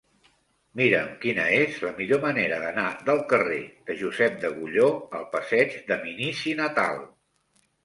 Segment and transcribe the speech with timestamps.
[0.79, 3.59] Mira'm quina és la millor manera d'anar del carrer
[3.91, 4.89] de Josep d'Agulló
[5.21, 7.01] al passeig de Minici Natal.